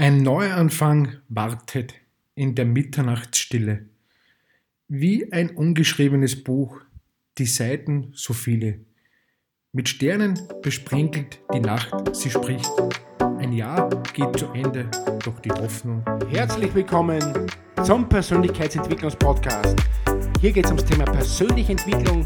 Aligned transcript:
Ein 0.00 0.18
Neuanfang 0.22 1.16
wartet 1.28 1.92
in 2.36 2.54
der 2.54 2.66
Mitternachtsstille. 2.66 3.86
Wie 4.86 5.32
ein 5.32 5.50
ungeschriebenes 5.50 6.44
Buch, 6.44 6.80
die 7.36 7.46
Seiten 7.46 8.12
so 8.14 8.32
viele. 8.32 8.78
Mit 9.72 9.88
Sternen 9.88 10.38
besprenkelt 10.62 11.40
die 11.52 11.58
Nacht, 11.58 12.14
sie 12.14 12.30
spricht. 12.30 12.70
Ein 13.18 13.52
Jahr 13.52 13.90
geht 14.12 14.38
zu 14.38 14.52
Ende, 14.52 14.88
doch 15.24 15.40
die 15.40 15.50
Hoffnung. 15.50 16.04
Herzlich 16.30 16.72
willkommen 16.76 17.48
zum 17.82 18.08
Persönlichkeitsentwicklungspodcast. 18.08 19.74
Hier 20.40 20.52
geht 20.52 20.66
es 20.66 20.70
ums 20.70 20.84
Thema 20.84 21.06
persönliche 21.06 21.72
Entwicklung, 21.72 22.24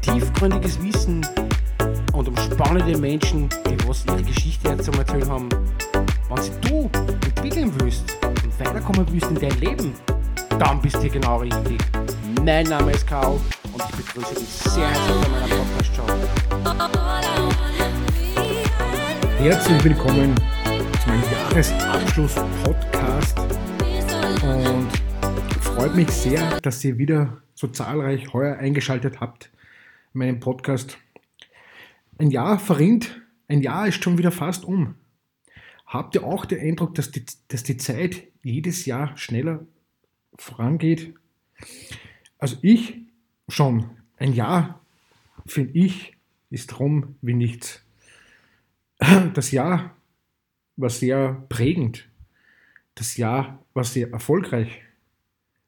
tiefgründiges 0.00 0.82
Wissen 0.82 1.24
und 2.12 2.26
um 2.26 2.36
spannende 2.38 2.98
Menschen, 2.98 3.48
die 3.70 3.76
was 3.86 4.04
ihre 4.04 4.24
Geschichte 4.24 4.76
zu 4.78 4.90
erzählen 4.90 5.28
haben 5.28 5.63
wenn 6.34 6.60
du 6.62 6.90
entwickeln 7.26 7.70
willst 7.78 8.16
und 8.24 8.58
weiterkommen 8.58 9.06
willst 9.10 9.30
in 9.30 9.36
dein 9.36 9.56
Leben, 9.60 9.94
dann 10.58 10.82
bist 10.82 10.96
du 10.96 11.08
genau 11.08 11.36
richtig. 11.38 11.78
Mein 12.44 12.66
Name 12.66 12.90
ist 12.90 13.06
Karl 13.06 13.38
und 13.72 13.76
ich 13.76 14.04
begrüße 14.04 14.34
dich 14.34 14.48
sehr 14.48 14.88
herzlich 14.88 15.26
in 15.26 15.30
meiner 15.30 15.46
Podcast-Show. 15.54 16.06
Herzlich 19.38 19.84
willkommen 19.84 20.34
zu 21.02 21.08
meinem 21.08 21.22
Jahresabschluss-Podcast 21.32 23.38
und 24.42 24.88
freut 25.60 25.94
mich 25.94 26.10
sehr, 26.10 26.60
dass 26.62 26.82
ihr 26.84 26.98
wieder 26.98 27.40
so 27.54 27.68
zahlreich 27.68 28.32
heuer 28.32 28.56
eingeschaltet 28.56 29.20
habt 29.20 29.52
in 30.12 30.18
meinem 30.18 30.40
Podcast. 30.40 30.98
Ein 32.18 32.32
Jahr 32.32 32.58
verrinnt, 32.58 33.22
ein 33.46 33.60
Jahr 33.60 33.86
ist 33.86 34.02
schon 34.02 34.18
wieder 34.18 34.32
fast 34.32 34.64
um. 34.64 34.96
Habt 35.94 36.16
ihr 36.16 36.24
auch 36.24 36.44
den 36.44 36.58
Eindruck, 36.58 36.96
dass 36.96 37.12
die, 37.12 37.24
dass 37.46 37.62
die 37.62 37.76
Zeit 37.76 38.24
jedes 38.42 38.84
Jahr 38.84 39.16
schneller 39.16 39.64
vorangeht? 40.36 41.14
Also 42.36 42.56
ich 42.62 42.96
schon. 43.46 43.90
Ein 44.16 44.32
Jahr, 44.32 44.84
finde 45.46 45.78
ich, 45.78 46.16
ist 46.50 46.80
rum 46.80 47.14
wie 47.22 47.34
nichts. 47.34 47.80
Das 49.34 49.52
Jahr 49.52 49.96
war 50.74 50.90
sehr 50.90 51.44
prägend. 51.48 52.08
Das 52.96 53.16
Jahr 53.16 53.64
war 53.72 53.84
sehr 53.84 54.10
erfolgreich. 54.10 54.82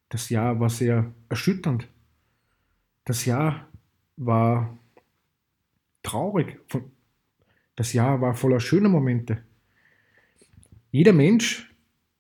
Das 0.09 0.29
Jahr 0.29 0.59
war 0.59 0.71
sehr 0.71 1.13
erschütternd. 1.29 1.87
Das 3.05 3.27
Jahr 3.27 3.69
war 4.17 4.77
traurig. 6.03 6.59
Das 7.77 7.93
Jahr 7.93 8.21
war 8.21 8.35
voller 8.35 8.59
schöner 8.59 8.89
Momente. 8.89 9.45
Jeder 10.97 11.13
Mensch 11.13 11.71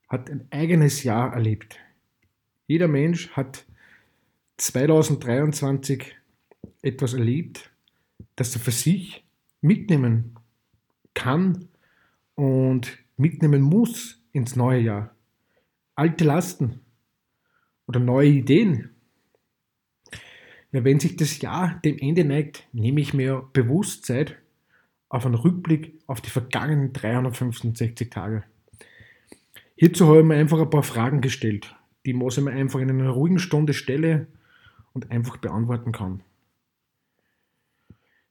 hat 0.06 0.28
ein 0.28 0.48
eigenes 0.50 1.02
Jahr 1.02 1.32
erlebt. 1.32 1.78
Jeder 2.66 2.88
Mensch 2.88 3.30
hat 3.30 3.64
2023 4.58 6.14
etwas 6.82 7.14
erlebt, 7.14 7.70
das 8.34 8.54
er 8.54 8.60
für 8.60 8.72
sich 8.72 9.24
mitnehmen 9.62 10.34
kann 11.14 11.68
und 12.34 12.98
mitnehmen 13.16 13.62
muss 13.62 14.22
ins 14.32 14.56
neue 14.56 14.80
Jahr. 14.80 15.16
Alte 15.94 16.24
Lasten 16.24 16.80
oder 17.86 17.98
neue 17.98 18.28
Ideen. 18.28 18.90
Ja, 20.72 20.84
wenn 20.84 21.00
sich 21.00 21.16
das 21.16 21.40
Jahr 21.40 21.80
dem 21.82 21.96
Ende 21.96 22.26
neigt, 22.26 22.68
nehme 22.72 23.00
ich 23.00 23.14
mir 23.14 23.48
bewusst 23.54 24.04
Zeit 24.04 24.36
auf 25.08 25.24
einen 25.24 25.34
Rückblick 25.34 25.98
auf 26.06 26.20
die 26.20 26.28
vergangenen 26.28 26.92
365 26.92 28.10
Tage. 28.10 28.44
Hierzu 29.78 30.06
habe 30.06 30.20
ich 30.20 30.24
mir 30.24 30.36
einfach 30.36 30.58
ein 30.58 30.70
paar 30.70 30.82
Fragen 30.82 31.20
gestellt, 31.20 31.76
die 32.06 32.14
man 32.14 32.28
mir 32.44 32.52
einfach 32.52 32.80
in 32.80 32.88
einer 32.88 33.10
ruhigen 33.10 33.38
Stunde 33.38 33.74
stelle 33.74 34.26
und 34.94 35.10
einfach 35.10 35.36
beantworten 35.36 35.92
kann. 35.92 36.22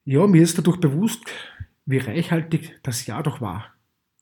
Ja, 0.06 0.26
mir 0.26 0.42
ist 0.42 0.58
dadurch 0.58 0.80
bewusst, 0.80 1.24
wie 1.86 2.00
reichhaltig 2.00 2.80
das 2.82 3.06
Jahr 3.06 3.22
doch 3.22 3.42
war. 3.42 3.74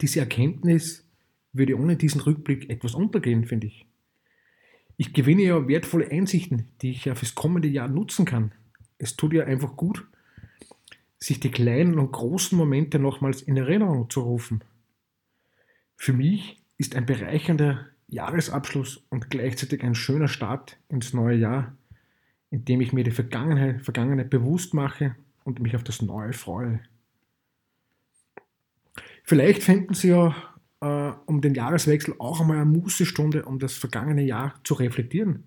Diese 0.01 0.19
Erkenntnis 0.19 1.07
würde 1.53 1.78
ohne 1.78 1.95
diesen 1.95 2.19
Rückblick 2.19 2.69
etwas 2.69 2.94
untergehen, 2.94 3.45
finde 3.45 3.67
ich. 3.67 3.85
Ich 4.97 5.13
gewinne 5.13 5.44
ja 5.44 5.67
wertvolle 5.67 6.11
Einsichten, 6.11 6.67
die 6.81 6.91
ich 6.91 7.05
ja 7.05 7.16
fürs 7.16 7.35
kommende 7.35 7.69
Jahr 7.69 7.88
nutzen 7.88 8.25
kann. 8.25 8.51
Es 8.97 9.16
tut 9.16 9.34
ja 9.34 9.45
einfach 9.45 9.78
gut, 9.78 10.05
sich 11.19 11.40
die 11.40 11.51
kleinen 11.51 12.00
und 12.00 12.11
großen 12.11 12.57
Momente 12.57 13.00
nochmals 13.00 13.41
in 13.41 13.55
Erinnerung 13.55 14.09
zu 14.09 14.22
rufen. 14.22 14.61
Für 15.95 16.11
mich 16.11 16.62
ist 16.78 16.95
ein 16.95 17.06
bereichernder 17.06 17.88
Jahresabschluss 18.07 19.03
und 19.09 19.29
gleichzeitig 19.29 19.84
ein 19.84 19.95
schöner 19.95 20.28
Start 20.28 20.78
ins 20.89 21.13
neue 21.13 21.38
Jahr, 21.38 21.75
in 22.50 22.66
dem 22.66 22.81
ich 22.81 22.94
mir 22.94 23.03
die 23.03 23.11
Vergangenheit, 23.11 23.81
Vergangenheit 23.81 24.29
bewusst 24.29 24.73
mache 24.73 25.16
und 25.44 25.59
mich 25.59 25.75
auf 25.75 25.84
das 25.84 26.01
Neue 26.01 26.34
freue. 26.34 26.81
Vielleicht 29.23 29.63
finden 29.63 29.94
Sie 29.94 30.09
ja 30.09 30.35
äh, 30.81 31.13
um 31.25 31.41
den 31.41 31.56
Jahreswechsel 31.56 32.16
auch 32.19 32.41
einmal 32.41 32.57
eine 32.57 32.66
Mußestunde, 32.66 33.45
um 33.45 33.57
das 33.57 33.73
vergangene 33.73 34.23
Jahr 34.23 34.53
zu 34.63 34.75
reflektieren. 34.75 35.45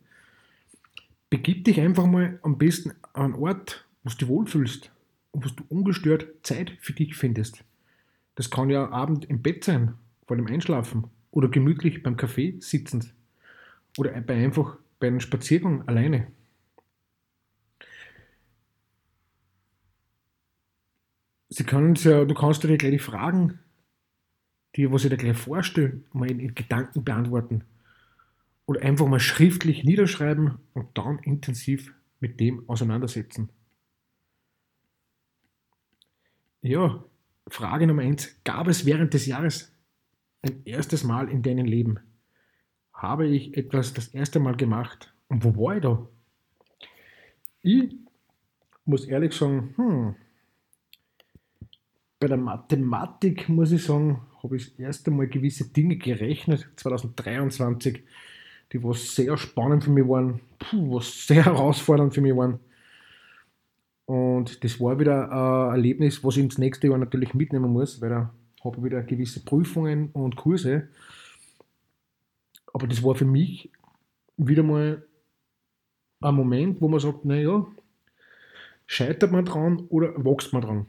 Begib 1.31 1.65
dich 1.65 1.81
einfach 1.81 2.07
mal 2.07 2.39
am 2.43 2.59
besten 2.59 2.93
an 3.13 3.35
einen 3.35 3.35
Ort, 3.35 3.87
wo 4.03 4.11
du 4.11 4.17
dich 4.17 4.29
wohlfühlst 4.29 4.91
und 5.33 5.45
wo 5.45 5.49
du 5.49 5.65
ungestört 5.69 6.27
Zeit 6.43 6.77
für 6.81 6.93
dich 6.93 7.17
findest. 7.17 7.65
Das 8.35 8.51
kann 8.51 8.71
ja 8.71 8.89
Abend 8.91 9.25
im 9.27 9.43
Bett 9.43 9.65
sein, 9.65 9.95
vor 10.27 10.37
dem 10.37 10.47
Einschlafen 10.47 11.11
oder 11.37 11.49
gemütlich 11.49 12.03
beim 12.03 12.17
Kaffee 12.17 12.57
sitzend 12.61 13.13
oder 13.99 14.15
einfach 14.15 14.79
bei 14.99 15.09
einem 15.09 15.21
Spaziergang 15.21 15.87
alleine. 15.87 16.29
Sie 21.51 21.65
können 21.65 21.95
ja, 21.97 22.25
du 22.25 22.35
kannst 22.35 22.65
dir 22.65 22.79
gleich 22.79 22.93
die 22.93 22.99
Fragen, 22.99 23.59
die 24.77 24.91
was 24.91 25.05
ich 25.05 25.11
dir 25.11 25.19
gleich 25.19 25.37
vorstelle, 25.37 26.01
mal 26.15 26.31
in, 26.31 26.41
in 26.41 26.55
Gedanken 26.55 27.05
beantworten 27.05 27.65
oder 28.65 28.81
einfach 28.81 29.07
mal 29.07 29.21
schriftlich 29.21 29.85
niederschreiben 29.85 30.57
und 30.73 30.97
dann 30.97 31.19
intensiv 31.19 31.93
mit 32.19 32.41
dem 32.41 32.67
auseinandersetzen. 32.67 33.51
Ja, 36.63 37.05
Frage 37.47 37.87
Nummer 37.87 38.03
eins: 38.03 38.43
Gab 38.43 38.69
es 38.69 38.87
während 38.87 39.13
des 39.13 39.27
Jahres 39.27 39.76
ein 40.43 40.63
erstes 40.65 41.05
Mal 41.05 41.29
in 41.29 41.43
deinem 41.43 41.67
Leben 41.67 41.99
habe 42.97 43.27
ich 43.27 43.57
etwas 43.57 43.93
das 43.93 44.09
erste 44.09 44.41
Mal 44.41 44.57
gemacht. 44.57 45.13
Und 45.29 45.45
wo 45.45 45.55
war 45.57 45.77
ich 45.77 45.83
da? 45.83 46.09
Ich 47.63 47.95
muss 48.85 49.05
ehrlich 49.05 49.35
sagen, 49.35 49.75
hm, 49.77 50.15
bei 52.19 52.29
der 52.29 52.37
Mathematik 52.39 53.49
muss 53.49 53.73
ich 53.73 53.85
sagen, 53.85 54.23
habe 54.43 54.57
ich 54.57 54.71
das 54.71 54.79
erste 54.79 55.11
Mal 55.11 55.29
gewisse 55.29 55.71
Dinge 55.73 55.97
gerechnet, 55.97 56.69
2023, 56.77 58.03
die 58.73 58.83
was 58.83 59.15
sehr 59.15 59.37
spannend 59.37 59.85
für 59.85 59.91
mich 59.91 60.09
waren, 60.09 60.41
puh, 60.59 60.97
was 60.97 61.27
sehr 61.27 61.45
herausfordernd 61.45 62.15
für 62.15 62.21
mich 62.21 62.35
waren. 62.35 62.61
Und 64.07 64.63
das 64.63 64.81
war 64.81 64.99
wieder 65.01 65.31
ein 65.31 65.75
Erlebnis, 65.75 66.23
was 66.23 66.37
ich 66.37 66.45
ins 66.45 66.59
nächste 66.59 66.87
Jahr 66.87 66.99
natürlich 66.99 67.35
mitnehmen 67.35 67.73
muss, 67.73 68.01
weil 68.01 68.11
da 68.11 68.35
habe 68.67 68.85
wieder 68.85 69.03
gewisse 69.03 69.45
Prüfungen 69.45 70.11
und 70.13 70.37
Kurse. 70.37 70.89
Aber 72.73 72.87
das 72.87 73.03
war 73.03 73.15
für 73.15 73.25
mich 73.25 73.71
wieder 74.37 74.63
mal 74.63 75.03
ein 76.21 76.35
Moment, 76.35 76.81
wo 76.81 76.89
man 76.89 77.01
sagt, 77.01 77.25
naja, 77.25 77.67
scheitert 78.87 79.33
man 79.33 79.45
dran 79.45 79.87
oder 79.89 80.15
wächst 80.25 80.53
man 80.53 80.63
dran? 80.63 80.87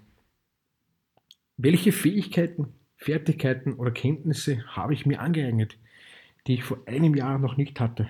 Welche 1.58 1.92
Fähigkeiten, 1.92 2.74
Fertigkeiten 2.98 3.74
oder 3.74 3.92
Kenntnisse 3.92 4.64
habe 4.76 4.94
ich 4.94 5.06
mir 5.06 5.20
angeeignet, 5.20 5.78
die 6.46 6.56
ich 6.56 6.64
vor 6.64 6.80
einem 6.86 7.16
Jahr 7.16 7.40
noch 7.40 7.58
nicht 7.58 7.80
hatte? 7.80 8.10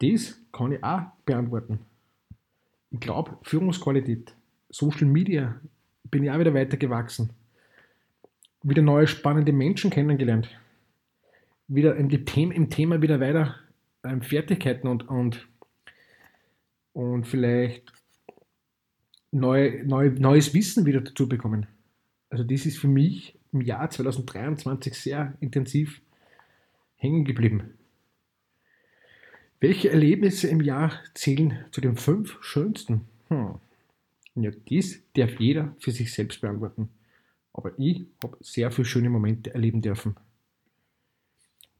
Das 0.00 0.40
kann 0.52 0.72
ich 0.72 0.82
auch 0.82 1.02
beantworten. 1.26 1.80
Ich 2.90 3.00
glaube, 3.00 3.38
Führungsqualität, 3.42 4.34
Social 4.70 5.06
Media, 5.06 5.60
bin 6.04 6.24
ich 6.24 6.30
auch 6.30 6.38
wieder 6.38 6.54
weitergewachsen 6.54 7.30
wieder 8.62 8.82
neue 8.82 9.06
spannende 9.06 9.52
Menschen 9.52 9.90
kennengelernt. 9.90 10.48
Wieder 11.68 11.96
im, 11.96 12.08
Thema, 12.26 13.00
wieder 13.00 13.20
weiter 13.20 13.56
ähm, 14.04 14.22
Fertigkeiten 14.22 14.88
und, 14.88 15.08
und, 15.08 15.48
und 16.92 17.26
vielleicht 17.26 17.92
neu, 19.30 19.82
neu, 19.84 20.10
neues 20.10 20.52
Wissen 20.54 20.86
wieder 20.86 21.00
dazu 21.00 21.28
bekommen. 21.28 21.66
Also 22.28 22.44
das 22.44 22.66
ist 22.66 22.78
für 22.78 22.88
mich 22.88 23.38
im 23.52 23.60
Jahr 23.60 23.88
2023 23.88 24.94
sehr 24.94 25.34
intensiv 25.40 26.00
hängen 26.96 27.24
geblieben. 27.24 27.74
Welche 29.60 29.90
Erlebnisse 29.90 30.48
im 30.48 30.60
Jahr 30.60 30.92
zählen 31.14 31.64
zu 31.70 31.80
den 31.80 31.96
fünf 31.96 32.42
schönsten? 32.42 33.02
Hm. 33.28 33.56
Ja, 34.36 34.50
dies 34.50 35.02
darf 35.14 35.38
jeder 35.38 35.74
für 35.78 35.90
sich 35.90 36.12
selbst 36.14 36.40
beantworten. 36.40 36.88
Aber 37.52 37.72
ich 37.78 38.06
habe 38.22 38.36
sehr 38.40 38.70
viele 38.70 38.84
schöne 38.84 39.10
Momente 39.10 39.52
erleben 39.52 39.82
dürfen. 39.82 40.16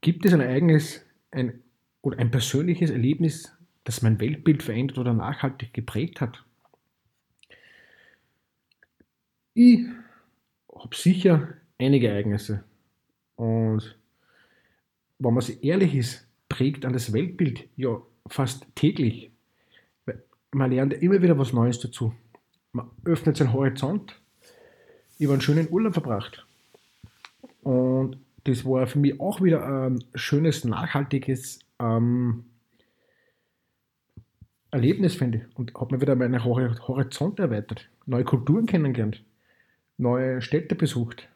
Gibt 0.01 0.25
es 0.25 0.33
ein 0.33 0.41
Ereignis 0.41 1.05
ein, 1.31 1.63
oder 2.03 2.19
ein 2.19 2.31
persönliches 2.31 2.91
Erlebnis, 2.91 3.53
das 3.85 4.03
mein 4.03 4.21
Weltbild 4.21 4.63
verändert 4.63 4.99
oder 4.99 5.13
nachhaltig 5.13 5.75
geprägt 5.75 6.21
hat? 6.21 6.45
Ich 9.55 9.81
habe 10.75 10.97
sicher 10.97 11.55
einige 11.79 12.09
Ereignisse. 12.09 12.65
Und 13.37 13.99
wenn 15.19 15.35
man 15.35 15.43
sich 15.43 15.63
ehrlich 15.63 15.95
ist, 15.95 16.27
prägt 16.49 16.85
an 16.85 16.93
das 16.93 17.13
Weltbild 17.13 17.69
ja 17.77 18.01
fast 18.27 18.67
täglich. 18.75 19.31
Man 20.53 20.71
lernt 20.71 20.95
immer 20.95 21.23
wieder 21.23 21.39
was 21.39 21.53
Neues 21.53 21.79
dazu. 21.79 22.15
Man 22.73 22.91
öffnet 23.05 23.37
seinen 23.37 23.53
Horizont. 23.53 24.20
Ich 25.21 25.27
habe 25.27 25.35
einen 25.35 25.43
schönen 25.43 25.71
Urlaub 25.71 25.93
verbracht. 25.93 26.47
Und 27.63 28.17
das 28.45 28.65
war 28.65 28.87
für 28.87 28.99
mich 28.99 29.21
auch 29.21 29.43
wieder 29.43 29.67
ein 29.67 30.03
schönes, 30.15 30.65
nachhaltiges 30.65 31.59
ähm, 31.79 32.47
Erlebnis, 34.71 35.17
finde 35.17 35.39
ich. 35.39 35.59
Und 35.59 35.75
habe 35.75 35.95
mir 35.95 36.01
wieder 36.01 36.17
meinen 36.17 36.43
Horizont 36.43 37.39
erweitert, 37.39 37.87
neue 38.07 38.25
Kulturen 38.25 38.65
kennengelernt, 38.65 39.23
neue 39.99 40.41
Städte 40.41 40.75
besucht. 40.75 41.29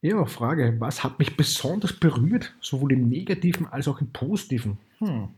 Ja, 0.00 0.24
Frage, 0.24 0.76
was 0.78 1.04
hat 1.04 1.18
mich 1.18 1.36
besonders 1.36 1.92
berührt, 1.92 2.54
sowohl 2.62 2.90
im 2.94 3.10
negativen 3.10 3.66
als 3.66 3.86
auch 3.86 4.00
im 4.00 4.12
positiven? 4.12 4.78
Hm. 4.96 5.28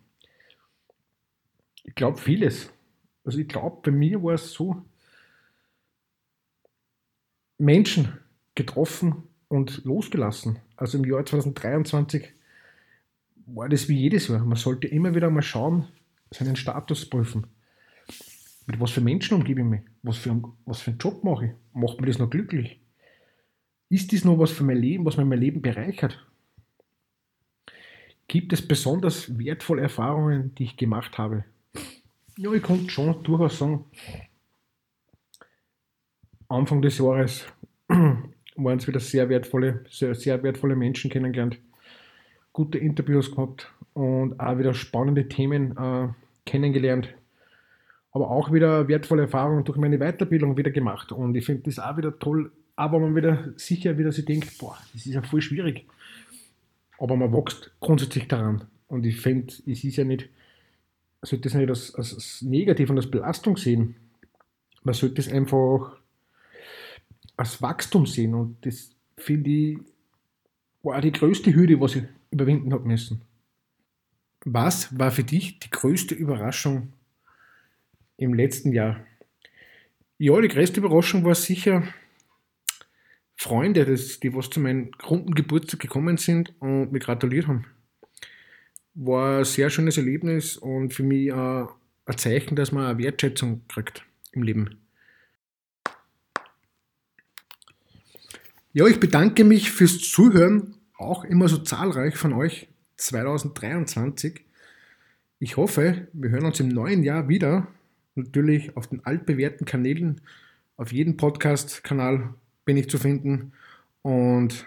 Ich 1.83 1.97
glaube 1.97 2.19
vieles. 2.19 2.73
Also 3.25 3.39
ich 3.39 3.49
glaube, 3.49 3.81
bei 3.83 3.91
mir 3.91 4.23
war 4.23 4.35
es 4.35 4.53
so, 4.53 4.81
Menschen 7.59 8.19
getroffen 8.55 9.25
und 9.49 9.85
losgelassen. 9.85 10.59
Also 10.77 10.99
im 10.99 11.05
Jahr 11.05 11.25
2023 11.25 12.33
war 13.47 13.69
das 13.69 13.89
wie 13.89 13.97
jedes 13.97 14.29
Jahr. 14.29 14.45
Man 14.45 14.57
sollte 14.57 14.89
immer 14.89 15.15
wieder 15.15 15.31
mal 15.31 15.43
schauen, 15.43 15.87
seinen 16.31 16.57
Status 16.57 17.09
prüfen. 17.09 17.47
Mit 18.67 18.81
was 18.81 18.91
für 18.91 19.01
Menschen 19.01 19.35
umgebe 19.35 19.61
ich 19.61 19.67
mich? 19.67 19.81
Was 20.03 20.17
für, 20.17 20.43
was 20.65 20.81
für 20.81 20.91
einen 20.91 20.99
Job 20.99 21.23
mache 21.23 21.47
ich? 21.47 21.51
Macht 21.75 22.01
mir 22.01 22.07
das 22.07 22.19
noch 22.19 22.31
glücklich? 22.31 22.81
Ist 23.91 24.13
das 24.13 24.25
noch 24.25 24.39
was 24.39 24.51
für 24.51 24.65
mein 24.65 24.79
Leben, 24.79 25.05
was 25.05 25.17
mir 25.17 25.25
mein 25.25 25.39
Leben 25.39 25.61
bereichert? 25.61 26.27
Gibt 28.27 28.53
es 28.53 28.67
besonders 28.67 29.39
wertvolle 29.39 29.83
Erfahrungen, 29.83 30.55
die 30.55 30.65
ich 30.65 30.77
gemacht 30.77 31.19
habe? 31.19 31.45
Ja, 32.37 32.53
ich 32.53 32.63
konnte 32.63 32.91
schon 32.91 33.23
durchaus 33.23 33.59
sagen, 33.59 33.85
Anfang 36.49 36.83
des 36.83 36.99
Jahres 36.99 37.47
waren 37.89 38.79
es 38.79 38.87
wieder 38.87 39.01
sehr 39.01 39.29
wertvolle, 39.29 39.85
sehr, 39.89 40.15
sehr 40.15 40.43
wertvolle 40.43 40.77
Menschen 40.77 41.11
kennengelernt, 41.11 41.59
gute 42.53 42.79
Interviews 42.79 43.31
gehabt 43.31 43.73
und 43.95 44.39
auch 44.39 44.59
wieder 44.59 44.75
spannende 44.75 45.29
Themen 45.29 45.77
äh, 45.77 46.09
kennengelernt. 46.47 47.15
Aber 48.13 48.31
auch 48.31 48.53
wieder 48.53 48.87
wertvolle 48.87 49.23
Erfahrungen 49.23 49.65
durch 49.65 49.79
meine 49.79 49.99
Weiterbildung 49.99 50.57
wieder 50.57 50.71
gemacht. 50.71 51.11
Und 51.11 51.35
ich 51.35 51.45
finde 51.45 51.63
das 51.65 51.81
auch 51.81 51.97
wieder 51.97 52.17
toll, 52.19 52.53
aber 52.77 53.01
man 53.01 53.17
wieder 53.17 53.53
sicher 53.57 53.99
wieder 53.99 54.13
sich 54.13 54.25
denkt, 54.25 54.57
boah, 54.59 54.79
das 54.93 55.07
ist 55.07 55.15
ja 55.15 55.23
voll 55.23 55.41
schwierig. 55.41 55.87
Aber 56.99 57.17
man 57.17 57.33
wächst 57.33 57.73
grundsätzlich 57.81 58.29
daran. 58.29 58.65
Und 58.87 59.05
ich 59.05 59.21
finde, 59.21 59.53
es 59.67 59.83
ist 59.83 59.97
ja 59.97 60.05
nicht, 60.05 60.29
sollte 61.23 61.49
das 61.49 61.55
nicht 61.55 61.69
als, 61.69 61.95
als, 61.97 62.15
als 62.15 62.43
Negativ 62.43 62.91
und 62.91 62.99
als 62.99 63.11
Belastung 63.11 63.57
sehen. 63.57 63.97
Man 64.85 64.95
sollte 64.95 65.21
es 65.21 65.33
einfach 65.33 65.97
als 67.37 67.61
Wachstum 67.63 68.07
sehen. 68.07 68.35
Und 68.35 68.65
das 68.65 68.91
finde 69.17 69.51
ich 69.51 69.79
war 70.85 71.01
die 71.01 71.13
größte 71.13 71.55
Hürde, 71.55 71.81
was 71.81 71.97
ich 71.97 72.05
überwinden 72.31 72.73
habe 72.73 72.87
müssen. 72.87 73.23
Was 74.45 74.97
war 74.99 75.11
für 75.11 75.25
dich 75.25 75.59
die 75.59 75.71
größte 75.71 76.15
Überraschung 76.15 76.93
im 78.19 78.35
letzten 78.35 78.73
Jahr? 78.73 79.01
Ja, 80.19 80.39
die 80.41 80.49
größte 80.49 80.81
Überraschung 80.81 81.25
war 81.25 81.35
sicher 81.35 81.85
Freunde, 83.35 83.85
das, 83.85 84.21
die 84.21 84.35
was 84.35 84.51
zu 84.51 84.61
meinem 84.61 84.91
runden 85.09 85.35
Geburtstag 85.35 85.81
gekommen 85.81 86.19
sind 86.19 86.55
und 86.61 86.93
mir 86.93 86.99
gratuliert 86.99 87.49
haben. 87.49 87.65
War 88.95 89.39
ein 89.39 89.45
sehr 89.45 89.71
schönes 89.71 89.97
Erlebnis 89.97 90.57
und 90.57 90.93
für 90.93 91.03
mich 91.03 91.33
ein 91.33 91.69
Zeichen, 92.17 92.55
dass 92.57 92.73
man 92.73 92.87
eine 92.87 92.99
Wertschätzung 92.99 93.63
kriegt 93.69 94.05
im 94.33 94.43
Leben. 94.43 94.84
Ja, 98.77 98.89
ich 98.89 98.99
bedanke 98.99 99.45
mich 99.45 99.71
fürs 99.71 100.01
Zuhören, 100.01 100.75
auch 100.99 101.23
immer 101.23 101.47
so 101.47 101.59
zahlreich 101.59 102.17
von 102.17 102.33
euch 102.33 102.67
2023. 102.97 104.41
Ich 105.39 105.57
hoffe, 105.57 106.09
wir 106.13 106.31
hören 106.31 106.47
uns 106.47 106.59
im 106.59 106.71
neuen 106.71 107.05
Jahr 107.05 107.29
wieder. 107.29 107.69
Natürlich 108.17 108.77
auf 108.77 108.89
den 108.89 109.07
altbewährten 109.07 109.65
Kanälen, 109.65 110.23
auf 110.77 110.93
jedem 110.93 111.17
Podcast-Kanal 111.17 112.35
bin 112.65 112.77
ich 112.77 112.91
zu 112.91 112.99
finden. 112.99 113.53
Und 114.03 114.67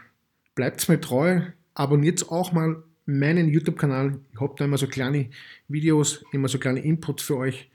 bleibt 0.55 0.87
mir 0.87 1.01
treu, 1.01 1.41
abonniert 1.73 2.31
auch 2.31 2.53
mal 2.53 2.81
meinen 3.05 3.49
YouTube-Kanal. 3.49 4.21
Ich 4.31 4.39
habe 4.39 4.55
da 4.57 4.63
immer 4.63 4.77
so 4.77 4.87
kleine 4.87 5.31
Videos, 5.67 6.23
immer 6.31 6.47
so 6.47 6.59
kleine 6.59 6.79
Inputs 6.79 7.23
für 7.23 7.35
euch. 7.35 7.69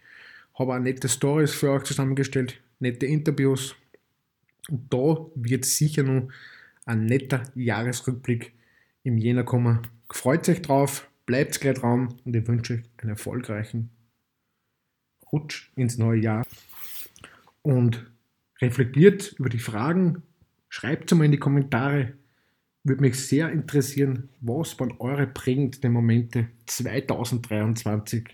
Habe 0.58 0.72
auch 0.72 0.78
nette 0.78 1.10
Stories 1.10 1.52
für 1.52 1.72
euch 1.72 1.82
zusammengestellt, 1.82 2.58
nette 2.80 3.04
Interviews. 3.04 3.76
Und 4.68 4.92
da 4.92 5.26
wird 5.34 5.64
sicher 5.64 6.02
noch 6.02 6.28
ein 6.84 7.06
netter 7.06 7.42
Jahresrückblick 7.54 8.52
im 9.02 9.18
Jänner 9.18 9.44
kommen. 9.44 9.80
Freut 10.10 10.48
euch 10.48 10.62
drauf, 10.62 11.08
bleibt 11.26 11.60
gleich 11.60 11.78
dran 11.78 12.14
und 12.24 12.36
ich 12.36 12.46
wünsche 12.46 12.74
euch 12.74 12.82
einen 12.98 13.10
erfolgreichen 13.10 13.90
Rutsch 15.32 15.70
ins 15.76 15.98
neue 15.98 16.20
Jahr. 16.20 16.46
Und 17.62 18.10
reflektiert 18.60 19.34
über 19.38 19.48
die 19.48 19.58
Fragen, 19.58 20.22
schreibt 20.68 21.10
es 21.10 21.18
mal 21.18 21.24
in 21.24 21.32
die 21.32 21.38
Kommentare. 21.38 22.14
Würde 22.84 23.02
mich 23.02 23.14
sehr 23.14 23.50
interessieren, 23.50 24.28
was 24.40 24.78
waren 24.80 24.96
eure 24.98 25.26
prägenden 25.26 25.92
Momente 25.92 26.48
2023 26.66 28.28